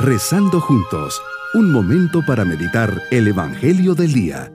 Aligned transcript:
Rezando 0.00 0.60
juntos, 0.60 1.20
un 1.54 1.72
momento 1.72 2.24
para 2.24 2.44
meditar 2.44 3.02
el 3.10 3.26
Evangelio 3.26 3.96
del 3.96 4.12
Día. 4.12 4.52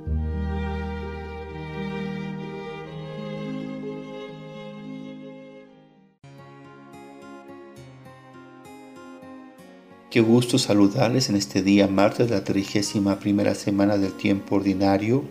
Qué 10.10 10.22
gusto 10.22 10.58
saludarles 10.58 11.28
en 11.28 11.36
este 11.36 11.62
día, 11.62 11.90
martes 11.90 12.30
de 12.30 12.36
la 12.36 12.46
trigésima 12.46 13.20
primera 13.20 13.54
semana 13.54 13.98
del 13.98 14.14
tiempo 14.14 14.56
ordinario, 14.56 15.26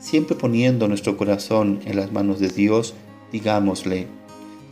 siempre 0.00 0.34
poniendo 0.34 0.88
nuestro 0.88 1.16
corazón 1.16 1.78
en 1.84 1.94
las 1.94 2.10
manos 2.10 2.40
de 2.40 2.48
Dios, 2.48 2.94
digámosle, 3.30 4.08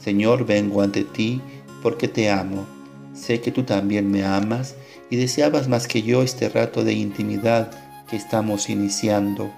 Señor, 0.01 0.47
vengo 0.47 0.83
ante 0.83 1.05
ti 1.05 1.41
porque 1.81 2.09
te 2.09 2.29
amo 2.29 2.80
Sé 3.21 3.43
que 3.43 3.53
tú 3.53 3.65
también 3.65 4.11
me 4.11 4.25
amas 4.25 4.77
y 5.11 5.17
deseabas 5.17 5.69
más 5.69 5.87
que 5.87 6.01
yo 6.01 6.23
este 6.23 6.49
rato 6.49 6.85
de 6.85 6.95
intimidad 6.95 7.71
que 8.09 8.17
estamos 8.17 8.71
iniciando. 8.71 9.53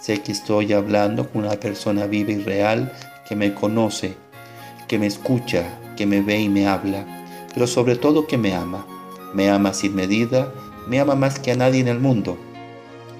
Sé 0.00 0.22
que 0.22 0.32
estoy 0.32 0.72
hablando 0.72 1.28
con 1.28 1.44
una 1.44 1.60
persona 1.60 2.06
viva 2.06 2.32
y 2.32 2.38
real 2.38 2.90
que 3.28 3.36
me 3.36 3.52
conoce, 3.52 4.14
que 4.88 4.98
me 4.98 5.06
escucha, 5.06 5.66
que 5.98 6.06
me 6.06 6.22
ve 6.22 6.40
y 6.40 6.48
me 6.48 6.66
habla, 6.66 7.04
pero 7.52 7.66
sobre 7.66 7.96
todo 7.96 8.26
que 8.26 8.38
me 8.38 8.54
ama. 8.54 8.86
Me 9.34 9.50
ama 9.50 9.74
sin 9.74 9.94
medida, 9.94 10.54
me 10.88 10.98
ama 10.98 11.14
más 11.14 11.38
que 11.38 11.52
a 11.52 11.56
nadie 11.56 11.80
en 11.80 11.88
el 11.88 12.00
mundo. 12.00 12.38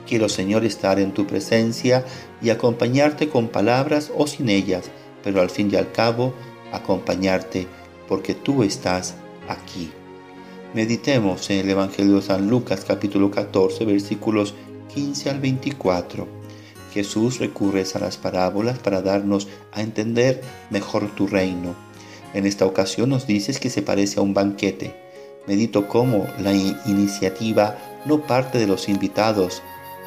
Quiero, 0.08 0.30
Señor, 0.30 0.64
estar 0.64 0.98
en 0.98 1.12
tu 1.12 1.26
presencia 1.26 2.06
y 2.40 2.48
acompañarte 2.48 3.28
con 3.28 3.48
palabras 3.48 4.10
o 4.16 4.26
sin 4.26 4.48
ellas, 4.48 4.90
pero 5.22 5.42
al 5.42 5.50
fin 5.50 5.68
y 5.70 5.76
al 5.76 5.92
cabo 5.92 6.32
acompañarte 6.72 7.66
porque 8.08 8.34
tú 8.34 8.62
estás 8.62 9.14
aquí. 9.48 9.90
Meditemos 10.74 11.50
en 11.50 11.60
el 11.60 11.70
Evangelio 11.70 12.16
de 12.16 12.22
San 12.22 12.48
Lucas 12.48 12.84
capítulo 12.84 13.30
14 13.30 13.84
versículos 13.84 14.54
15 14.92 15.30
al 15.30 15.40
24. 15.40 16.26
Jesús 16.92 17.38
recurre 17.38 17.84
a 17.94 17.98
las 17.98 18.16
parábolas 18.16 18.78
para 18.78 19.02
darnos 19.02 19.48
a 19.72 19.82
entender 19.82 20.42
mejor 20.70 21.14
tu 21.14 21.26
reino. 21.26 21.74
En 22.34 22.46
esta 22.46 22.66
ocasión 22.66 23.10
nos 23.10 23.26
dices 23.26 23.60
que 23.60 23.70
se 23.70 23.82
parece 23.82 24.18
a 24.18 24.22
un 24.22 24.34
banquete. 24.34 24.94
Medito 25.46 25.88
cómo 25.88 26.26
la 26.40 26.52
iniciativa 26.52 27.76
no 28.06 28.26
parte 28.26 28.58
de 28.58 28.66
los 28.66 28.88
invitados, 28.88 29.62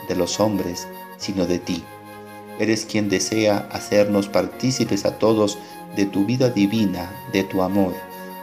de 0.10 0.16
los 0.16 0.40
hombres, 0.40 0.88
sino 1.18 1.46
de 1.46 1.60
ti. 1.60 1.84
Eres 2.60 2.86
quien 2.86 3.08
desea 3.08 3.70
hacernos 3.72 4.28
partícipes 4.28 5.06
a 5.06 5.18
todos 5.18 5.58
de 5.96 6.06
tu 6.06 6.26
vida 6.26 6.50
divina, 6.50 7.12
de 7.32 7.44
tu 7.44 7.62
amor 7.62 7.94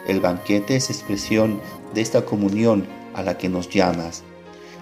el 0.06 0.20
banquete 0.20 0.76
es 0.76 0.90
expresión 0.90 1.60
de 1.94 2.00
esta 2.00 2.24
comunión 2.24 2.86
a 3.14 3.22
la 3.22 3.38
que 3.38 3.48
nos 3.48 3.68
llamas. 3.68 4.22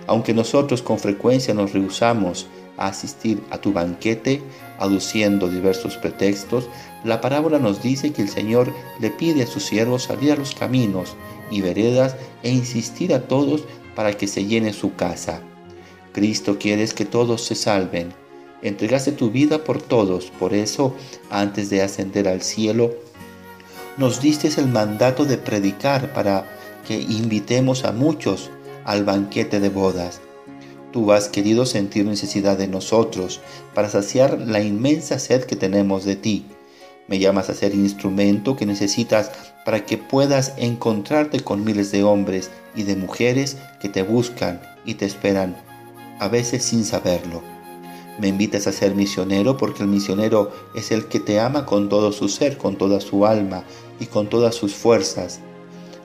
Aunque 0.07 0.35
nosotros 0.35 0.83
con 0.83 0.99
frecuencia 0.99 1.55
nos 1.55 1.73
rehusamos 1.73 2.47
a 2.77 2.89
asistir 2.89 3.41
a 3.51 3.59
tu 3.59 3.73
banquete, 3.73 4.43
aduciendo 4.79 5.49
diversos 5.49 5.97
pretextos, 5.97 6.69
la 7.05 7.21
parábola 7.21 7.59
nos 7.59 7.83
dice 7.83 8.13
que 8.13 8.23
el 8.23 8.29
Señor 8.29 8.73
le 9.01 9.11
pide 9.11 9.43
a 9.43 9.47
sus 9.47 9.65
siervos 9.65 10.05
salir 10.05 10.33
a 10.33 10.37
los 10.37 10.55
caminos 10.55 11.17
y 11.51 11.61
veredas 11.61 12.17
e 12.43 12.51
insistir 12.51 13.15
a 13.15 13.23
todos 13.29 13.65
para 13.95 14.13
que 14.13 14.27
se 14.27 14.45
llene 14.47 14.73
su 14.73 14.95
casa. 14.95 15.41
Cristo 16.13 16.59
quieres 16.59 16.95
que 16.95 17.05
todos 17.05 17.43
se 17.43 17.55
salven. 17.55 18.13
Entregaste 18.63 19.13
tu 19.13 19.31
vida 19.31 19.65
por 19.65 19.83
todos, 19.83 20.31
por 20.39 20.55
eso, 20.55 20.95
antes 21.31 21.69
de 21.71 21.83
ascender 21.83 22.29
al 22.29 22.43
cielo, 22.43 22.93
nos 23.97 24.21
diste 24.21 24.49
el 24.59 24.69
mandato 24.69 25.25
de 25.25 25.39
predicar 25.39 26.13
para 26.13 26.47
que 26.87 27.01
invitemos 27.01 27.85
a 27.85 27.93
muchos 27.93 28.51
al 28.85 29.05
banquete 29.05 29.61
de 29.61 29.69
bodas. 29.69 30.21
Tú 30.93 31.13
has 31.13 31.29
querido 31.29 31.65
sentir 31.65 32.05
necesidad 32.05 32.59
de 32.59 32.69
nosotros 32.69 33.41
para 33.75 33.89
saciar 33.89 34.39
la 34.41 34.61
inmensa 34.61 35.19
sed 35.19 35.45
que 35.45 35.57
tenemos 35.57 36.05
de 36.05 36.17
ti. 36.17 36.45
Me 37.09 37.19
llamas 37.19 37.49
a 37.51 37.55
ser 37.55 37.75
instrumento 37.75 38.57
que 38.57 38.67
necesitas 38.67 39.31
para 39.65 39.85
que 39.87 39.99
puedas 39.99 40.53
encontrarte 40.57 41.41
con 41.41 41.65
miles 41.65 41.93
de 41.93 42.05
hombres 42.05 42.51
y 42.75 42.83
de 42.83 42.97
mujeres 42.97 43.57
que 43.81 43.89
te 43.89 44.03
buscan 44.03 44.61
y 44.85 44.95
te 44.95 45.07
esperan, 45.07 45.57
a 46.19 46.29
veces 46.29 46.63
sin 46.63 46.85
saberlo. 46.85 47.52
Me 48.19 48.29
invitas 48.29 48.67
a 48.67 48.73
ser 48.73 48.95
misionero 48.95 49.57
porque 49.57 49.83
el 49.83 49.89
misionero 49.89 50.51
es 50.75 50.93
el 50.93 51.07
que 51.07 51.19
te 51.19 51.41
ama 51.41 51.65
con 51.65 51.89
todo 51.89 52.13
su 52.13 52.29
ser, 52.29 52.59
con 52.59 52.77
toda 52.77 53.01
su 53.01 53.27
alma 53.27 53.65
y 54.01 54.07
con 54.07 54.29
todas 54.29 54.55
sus 54.55 54.75
fuerzas. 54.75 55.41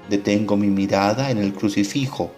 Detengo 0.09 0.55
mi 0.55 0.67
mirada 0.67 1.31
en 1.31 1.37
el 1.37 1.53
crucifijo, 1.53 2.31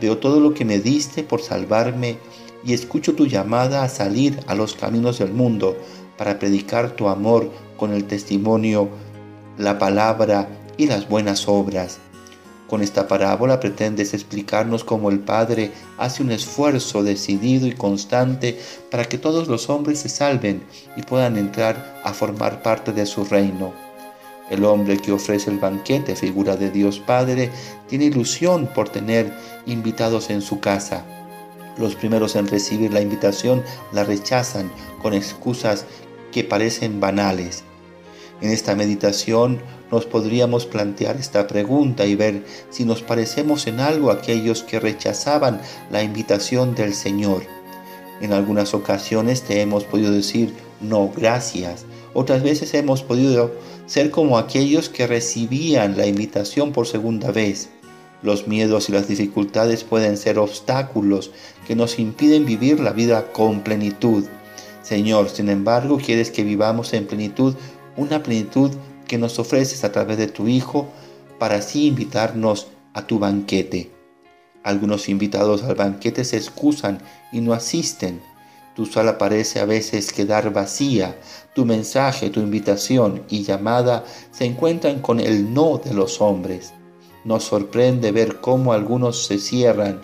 veo 0.00 0.18
todo 0.18 0.38
lo 0.38 0.54
que 0.54 0.64
me 0.64 0.78
diste 0.78 1.24
por 1.24 1.42
salvarme 1.42 2.18
y 2.64 2.72
escucho 2.72 3.14
tu 3.14 3.26
llamada 3.26 3.82
a 3.82 3.88
salir 3.88 4.38
a 4.46 4.54
los 4.54 4.74
caminos 4.74 5.18
del 5.18 5.32
mundo 5.32 5.76
para 6.16 6.38
predicar 6.38 6.92
tu 6.92 7.08
amor 7.08 7.50
con 7.76 7.92
el 7.92 8.04
testimonio, 8.04 8.88
la 9.58 9.78
palabra 9.78 10.48
y 10.76 10.86
las 10.86 11.08
buenas 11.08 11.48
obras. 11.48 11.98
Con 12.68 12.82
esta 12.82 13.06
parábola 13.06 13.60
pretendes 13.60 14.12
explicarnos 14.12 14.82
cómo 14.82 15.10
el 15.10 15.20
Padre 15.20 15.70
hace 15.98 16.22
un 16.22 16.32
esfuerzo 16.32 17.04
decidido 17.04 17.68
y 17.68 17.72
constante 17.72 18.58
para 18.90 19.04
que 19.04 19.18
todos 19.18 19.46
los 19.46 19.70
hombres 19.70 20.00
se 20.00 20.08
salven 20.08 20.64
y 20.96 21.02
puedan 21.02 21.36
entrar 21.36 22.00
a 22.02 22.12
formar 22.12 22.62
parte 22.62 22.92
de 22.92 23.06
su 23.06 23.24
reino. 23.24 23.72
El 24.50 24.64
hombre 24.64 24.96
que 24.98 25.12
ofrece 25.12 25.50
el 25.50 25.58
banquete, 25.58 26.16
figura 26.16 26.56
de 26.56 26.70
Dios 26.70 26.98
Padre, 26.98 27.50
tiene 27.88 28.06
ilusión 28.06 28.68
por 28.74 28.88
tener 28.88 29.32
invitados 29.66 30.30
en 30.30 30.42
su 30.42 30.58
casa. 30.58 31.04
Los 31.78 31.94
primeros 31.94 32.36
en 32.36 32.48
recibir 32.48 32.92
la 32.92 33.00
invitación 33.00 33.62
la 33.92 34.02
rechazan 34.02 34.72
con 35.02 35.14
excusas 35.14 35.84
que 36.32 36.42
parecen 36.42 37.00
banales. 37.00 37.64
En 38.40 38.50
esta 38.50 38.74
meditación 38.74 39.60
nos 39.90 40.06
podríamos 40.06 40.66
plantear 40.66 41.16
esta 41.16 41.46
pregunta 41.46 42.06
y 42.06 42.14
ver 42.14 42.44
si 42.70 42.84
nos 42.84 43.02
parecemos 43.02 43.66
en 43.66 43.80
algo 43.80 44.10
a 44.10 44.14
aquellos 44.14 44.62
que 44.62 44.80
rechazaban 44.80 45.60
la 45.90 46.02
invitación 46.02 46.74
del 46.74 46.94
Señor. 46.94 47.42
En 48.20 48.32
algunas 48.32 48.74
ocasiones 48.74 49.42
te 49.42 49.60
hemos 49.60 49.84
podido 49.84 50.10
decir 50.10 50.54
no, 50.80 51.10
gracias. 51.14 51.84
Otras 52.14 52.42
veces 52.42 52.72
hemos 52.74 53.02
podido 53.02 53.52
ser 53.86 54.10
como 54.10 54.38
aquellos 54.38 54.88
que 54.88 55.06
recibían 55.06 55.96
la 55.96 56.06
invitación 56.06 56.72
por 56.72 56.86
segunda 56.86 57.30
vez. 57.30 57.68
Los 58.22 58.48
miedos 58.48 58.88
y 58.88 58.92
las 58.92 59.08
dificultades 59.08 59.84
pueden 59.84 60.16
ser 60.16 60.38
obstáculos 60.38 61.30
que 61.66 61.76
nos 61.76 61.98
impiden 61.98 62.46
vivir 62.46 62.80
la 62.80 62.92
vida 62.92 63.32
con 63.32 63.60
plenitud. 63.60 64.24
Señor, 64.82 65.28
sin 65.28 65.48
embargo, 65.48 65.98
quieres 65.98 66.30
que 66.30 66.42
vivamos 66.42 66.92
en 66.92 67.06
plenitud 67.06 67.54
una 67.96 68.22
plenitud 68.22 68.72
que 69.06 69.18
nos 69.18 69.38
ofreces 69.38 69.84
a 69.84 69.92
través 69.92 70.18
de 70.18 70.26
tu 70.26 70.48
Hijo 70.48 70.88
para 71.38 71.56
así 71.56 71.86
invitarnos 71.86 72.68
a 72.94 73.06
tu 73.06 73.18
banquete. 73.18 73.90
Algunos 74.62 75.08
invitados 75.08 75.62
al 75.62 75.74
banquete 75.76 76.24
se 76.24 76.36
excusan 76.36 76.98
y 77.32 77.40
no 77.40 77.52
asisten. 77.52 78.20
Tu 78.74 78.84
sala 78.84 79.16
parece 79.16 79.60
a 79.60 79.64
veces 79.64 80.12
quedar 80.12 80.52
vacía. 80.52 81.16
Tu 81.54 81.64
mensaje, 81.64 82.30
tu 82.30 82.40
invitación 82.40 83.22
y 83.28 83.42
llamada 83.42 84.04
se 84.32 84.44
encuentran 84.44 85.00
con 85.00 85.20
el 85.20 85.54
no 85.54 85.78
de 85.78 85.94
los 85.94 86.20
hombres. 86.20 86.72
Nos 87.24 87.44
sorprende 87.44 88.12
ver 88.12 88.40
cómo 88.40 88.72
algunos 88.72 89.26
se 89.26 89.38
cierran 89.38 90.00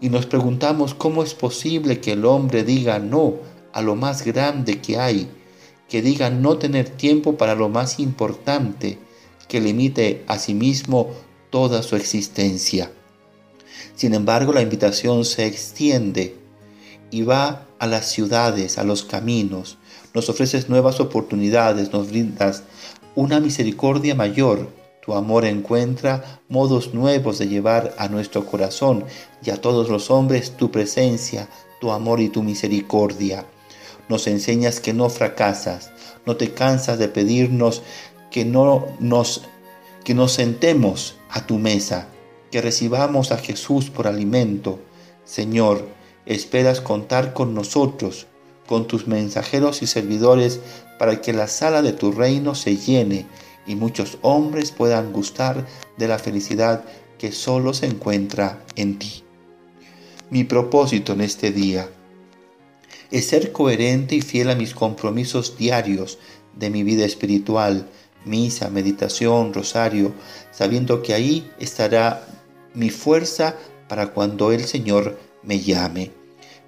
y 0.00 0.08
nos 0.08 0.26
preguntamos 0.26 0.94
cómo 0.94 1.22
es 1.22 1.34
posible 1.34 2.00
que 2.00 2.12
el 2.12 2.24
hombre 2.24 2.64
diga 2.64 2.98
no 2.98 3.34
a 3.72 3.82
lo 3.82 3.96
más 3.96 4.24
grande 4.24 4.80
que 4.80 4.98
hay 4.98 5.30
que 5.90 6.00
diga 6.02 6.30
no 6.30 6.56
tener 6.56 6.88
tiempo 6.88 7.36
para 7.36 7.56
lo 7.56 7.68
más 7.68 7.98
importante, 7.98 8.98
que 9.48 9.60
limite 9.60 10.24
a 10.28 10.38
sí 10.38 10.54
mismo 10.54 11.08
toda 11.50 11.82
su 11.82 11.96
existencia. 11.96 12.92
Sin 13.96 14.14
embargo, 14.14 14.52
la 14.52 14.62
invitación 14.62 15.24
se 15.24 15.46
extiende 15.46 16.36
y 17.10 17.22
va 17.22 17.66
a 17.80 17.88
las 17.88 18.06
ciudades, 18.06 18.78
a 18.78 18.84
los 18.84 19.02
caminos, 19.02 19.78
nos 20.14 20.28
ofreces 20.28 20.68
nuevas 20.68 21.00
oportunidades, 21.00 21.92
nos 21.92 22.08
brindas 22.08 22.62
una 23.16 23.40
misericordia 23.40 24.14
mayor. 24.14 24.68
Tu 25.04 25.14
amor 25.14 25.44
encuentra 25.44 26.40
modos 26.48 26.94
nuevos 26.94 27.38
de 27.38 27.48
llevar 27.48 27.94
a 27.98 28.08
nuestro 28.08 28.46
corazón 28.46 29.04
y 29.44 29.50
a 29.50 29.60
todos 29.60 29.88
los 29.88 30.10
hombres 30.10 30.56
tu 30.56 30.70
presencia, 30.70 31.48
tu 31.80 31.90
amor 31.90 32.20
y 32.20 32.28
tu 32.28 32.42
misericordia 32.44 33.44
nos 34.10 34.26
enseñas 34.26 34.80
que 34.80 34.92
no 34.92 35.08
fracasas, 35.08 35.90
no 36.26 36.36
te 36.36 36.52
cansas 36.52 36.98
de 36.98 37.08
pedirnos 37.08 37.82
que 38.30 38.44
no 38.44 38.88
nos 38.98 39.42
que 40.04 40.14
nos 40.14 40.32
sentemos 40.32 41.16
a 41.28 41.46
tu 41.46 41.58
mesa, 41.58 42.08
que 42.50 42.60
recibamos 42.60 43.32
a 43.32 43.38
Jesús 43.38 43.90
por 43.90 44.08
alimento. 44.08 44.80
Señor, 45.24 45.86
esperas 46.26 46.80
contar 46.80 47.34
con 47.34 47.54
nosotros, 47.54 48.26
con 48.66 48.86
tus 48.86 49.06
mensajeros 49.06 49.82
y 49.82 49.86
servidores, 49.86 50.60
para 50.98 51.20
que 51.20 51.32
la 51.32 51.46
sala 51.46 51.82
de 51.82 51.92
tu 51.92 52.12
reino 52.12 52.54
se 52.54 52.76
llene 52.76 53.26
y 53.66 53.76
muchos 53.76 54.18
hombres 54.22 54.72
puedan 54.72 55.12
gustar 55.12 55.66
de 55.98 56.08
la 56.08 56.18
felicidad 56.18 56.82
que 57.18 57.30
solo 57.30 57.74
se 57.74 57.86
encuentra 57.86 58.64
en 58.74 58.98
ti. 58.98 59.22
Mi 60.30 60.44
propósito 60.44 61.12
en 61.12 61.20
este 61.20 61.52
día 61.52 61.88
es 63.10 63.26
ser 63.26 63.52
coherente 63.52 64.14
y 64.14 64.20
fiel 64.20 64.50
a 64.50 64.54
mis 64.54 64.74
compromisos 64.74 65.56
diarios 65.56 66.18
de 66.56 66.70
mi 66.70 66.82
vida 66.82 67.04
espiritual, 67.04 67.88
misa, 68.24 68.70
meditación, 68.70 69.52
rosario, 69.52 70.12
sabiendo 70.52 71.02
que 71.02 71.14
ahí 71.14 71.50
estará 71.58 72.26
mi 72.74 72.90
fuerza 72.90 73.56
para 73.88 74.08
cuando 74.12 74.52
el 74.52 74.64
Señor 74.64 75.18
me 75.42 75.60
llame. 75.60 76.12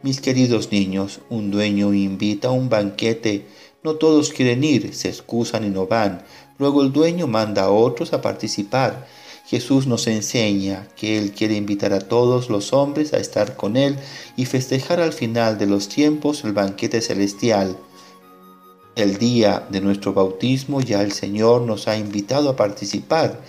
Mis 0.02 0.20
queridos 0.20 0.72
niños, 0.72 1.20
un 1.30 1.50
dueño 1.50 1.94
invita 1.94 2.48
a 2.48 2.52
un 2.52 2.68
banquete, 2.68 3.46
no 3.84 3.94
todos 3.94 4.30
quieren 4.32 4.64
ir, 4.64 4.94
se 4.94 5.08
excusan 5.08 5.64
y 5.64 5.68
no 5.68 5.86
van. 5.86 6.24
Luego 6.58 6.82
el 6.82 6.92
dueño 6.92 7.26
manda 7.26 7.64
a 7.64 7.70
otros 7.70 8.12
a 8.12 8.20
participar. 8.20 9.06
Jesús 9.46 9.86
nos 9.86 10.06
enseña 10.06 10.88
que 10.96 11.18
Él 11.18 11.32
quiere 11.32 11.56
invitar 11.56 11.92
a 11.92 12.00
todos 12.00 12.48
los 12.48 12.72
hombres 12.72 13.12
a 13.12 13.18
estar 13.18 13.56
con 13.56 13.76
Él 13.76 13.96
y 14.36 14.46
festejar 14.46 15.00
al 15.00 15.12
final 15.12 15.58
de 15.58 15.66
los 15.66 15.88
tiempos 15.88 16.44
el 16.44 16.52
banquete 16.52 17.00
celestial. 17.00 17.76
El 18.94 19.18
día 19.18 19.66
de 19.70 19.80
nuestro 19.80 20.12
bautismo 20.12 20.80
ya 20.80 21.02
el 21.02 21.12
Señor 21.12 21.62
nos 21.62 21.88
ha 21.88 21.96
invitado 21.96 22.50
a 22.50 22.56
participar. 22.56 23.40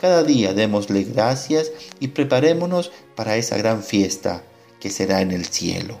Cada 0.00 0.22
día 0.22 0.54
démosle 0.54 1.04
gracias 1.04 1.70
y 2.00 2.08
preparémonos 2.08 2.90
para 3.14 3.36
esa 3.36 3.56
gran 3.56 3.82
fiesta 3.82 4.42
que 4.80 4.90
será 4.90 5.20
en 5.20 5.30
el 5.30 5.44
cielo. 5.46 6.00